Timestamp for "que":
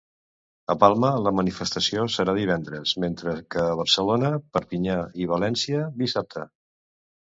3.57-3.69